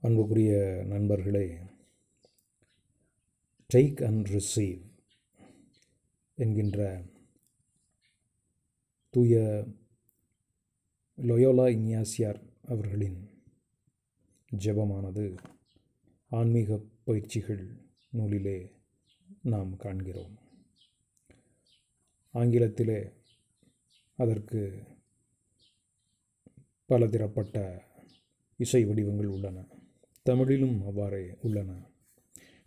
அன்புக்குரிய 0.00 0.82
நண்பர்களே 0.86 1.58
take 3.74 4.04
and 4.04 4.28
receive 4.28 4.82
என்கின்ற 6.34 7.02
தூய 9.10 9.64
லொயோலா 11.16 11.66
இன்யாசியார் 11.78 12.42
அவர்களின் 12.64 13.30
ஜெபமானது 14.56 15.38
ஆன்மீக 16.30 16.80
பயிற்சிகள் 17.04 17.76
நூலிலே 18.12 18.72
நாம் 19.42 19.76
காண்கிறோம். 19.76 20.38
ஆங்கிலத்திலே 22.34 23.12
அதற்கு 24.16 24.82
பல 26.86 27.06
திறப்பட்ட 27.06 27.84
இசை 28.56 28.84
வடிவங்கள் 28.84 29.26
உள்ளன. 29.26 29.86
தமிழிலும் 30.28 30.78
அவ்வாறே 30.82 31.24
உள்ளன. 31.40 31.70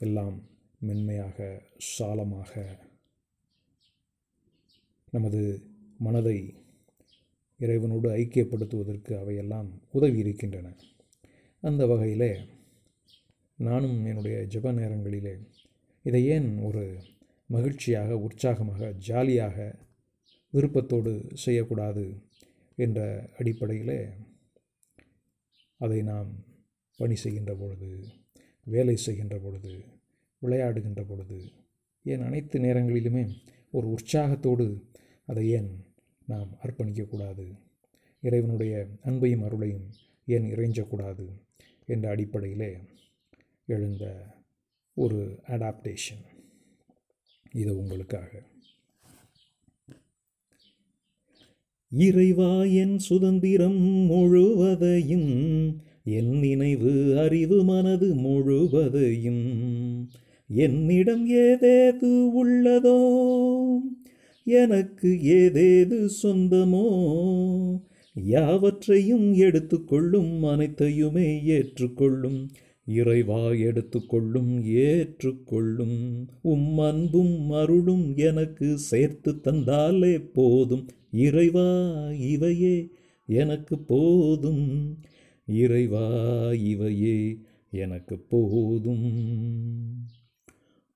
எல்லாம் 0.00 0.36
மென்மையாக 0.80 1.38
சாலமாக 1.88 2.52
நமது 5.12 5.40
மனதை 5.98 6.38
இறைவனோடு 7.60 8.08
ஐக்கியப்படுத்துவதற்கு 8.18 9.12
அவையெல்லாம் 9.18 9.68
உதவி 9.90 10.18
இருக்கின்றன 10.18 10.68
அந்த 11.62 11.82
வகையிலே 11.86 12.32
நானும் 13.58 13.98
என்னுடைய 14.04 14.36
ஜெப 14.46 14.72
நேரங்களிலே 14.72 15.34
இதை 16.04 16.20
ஏன் 16.26 16.50
ஒரு 16.62 16.84
மகிழ்ச்சியாக 17.50 18.18
உற்சாகமாக 18.18 18.90
ஜாலியாக 19.08 19.56
விருப்பத்தோடு 20.52 21.12
செய்யக்கூடாது 21.34 22.04
என்ற 22.78 23.00
அடிப்படையிலே 23.38 24.00
அதை 25.80 25.98
நாம் 26.02 26.30
பணி 26.98 27.14
செய்கின்ற 27.14 27.54
பொழுது 27.54 27.88
வேலை 28.64 28.96
செய்கின்ற 28.96 29.38
பொழுது 29.38 29.72
விளையாடுகின்ற 30.42 31.02
பொழுது 31.08 31.38
ஏன் 32.04 32.22
அனைத்து 32.22 32.60
நேரங்களிலுமே 32.60 33.24
ஒரு 33.72 33.86
உற்சாகத்தோடு 33.90 34.66
அதை 35.26 35.44
ஏன் 35.48 35.70
நாம் 36.26 36.50
அர்ப்பணிக்கக்கூடாது? 36.62 37.46
இறைவனுடைய 38.22 38.74
அன்பையும் 39.04 39.44
அருளையும் 39.48 39.88
ஏன் 40.26 40.46
இறைஞ்சக்கூடாது? 40.54 41.26
என்ற 41.86 42.10
அடிப்படையிலே 42.10 42.70
எழுந்த 43.66 44.04
ஒரு 44.94 45.40
அடாப்டேஷன் 45.46 46.22
இது 47.52 47.78
உங்களுக்காக. 47.78 48.42
இறைவா 51.92 52.52
என் 52.80 52.98
சுதந்திரம் 52.98 53.80
முழுவதையும் 54.10 55.30
என் 56.10 56.38
நினைவு 56.38 57.18
அறிவு 57.18 57.64
மனது 57.64 58.14
முழுவதையும் 58.14 59.52
என்னிடம் 60.48 61.30
ஏதேது 61.30 62.26
உள்ளதோ? 62.36 63.18
எனக்கு 64.44 65.18
ஏதேது 65.22 66.08
சொந்தமோ? 66.22 66.86
யாவற்றையும் 68.14 69.34
எடுத்துக்கொள்ளும் 69.34 70.42
அனைத்தையுமே 70.42 71.44
ஏற்றுக்கொள்ளும். 71.44 72.48
இறைவா 72.86 73.48
எடுத்துக்கொள்ளும் 73.48 74.64
ஏற்றுக்கொள்ளும். 74.64 76.28
உம் 76.42 76.78
அன்பும் 76.78 77.50
அருளும் 77.50 78.16
எனக்கு 78.16 78.78
சேர்த்து 78.78 79.40
தந்தாலே 79.40 80.18
போதும். 80.32 80.88
இறைவா 81.12 81.90
இவையே 82.10 82.88
எனக்கு 83.26 83.78
போதும். 83.78 84.98
இறைவா 85.48 86.50
இவையே 86.52 87.36
எனக்கு 87.70 88.18
போதும். 88.18 89.12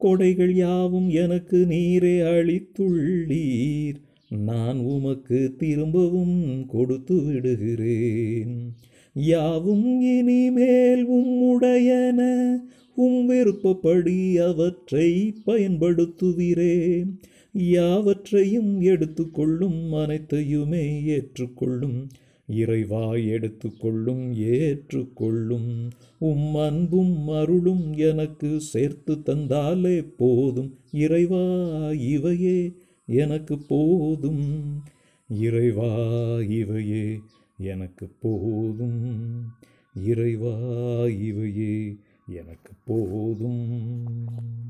கொடைகள் 0.00 0.52
யாவும் 0.52 1.08
எனக்கு 1.08 1.66
நீரே 1.68 2.20
அளித்துள்ளீர். 2.22 3.94
நான் 4.28 4.78
உமக்கு 4.78 5.54
திரும்பவும் 5.58 6.66
கொடுத்து 6.66 7.22
விடுகிறேன். 7.22 8.74
யாவும் 9.14 10.00
இனிமேல் 10.00 11.10
உம்முடையன. 11.10 12.50
உம் 12.94 13.26
விருப்பப்படி 13.26 14.38
அவற்றை 14.38 15.34
பயன்படுத்துகிறேன். 15.46 17.18
யாவற்றையும் 17.52 18.80
எடுத்துக்கொள்ளும் 18.80 19.92
அனைத்தையுமே 19.92 21.04
ஏற்றுக்கொள்ளும். 21.04 22.08
இறைவா 22.52 23.14
எடுத்துக்கொள்ளும் 23.14 24.34
ஏற்றுக்கொள்ளும். 24.34 25.90
உம் 26.18 26.54
அன்பும் 26.54 27.28
அருளும் 27.28 27.92
எனக்கு 27.92 28.60
சேர்த்து 28.60 29.22
தந்தாலே 29.22 30.04
போதும். 30.16 30.74
இறைவா 30.92 31.68
இவையே 31.90 32.72
எனக்கு 33.06 33.58
போதும். 33.58 34.82
இறைவா 35.28 36.14
இவையே 36.40 37.20
எனக்கு 37.58 38.08
போதும். 38.20 39.30
இறைவா 40.04 40.58
இவையே 41.06 41.96
எனக்கு 42.26 42.72
போதும். 42.86 44.61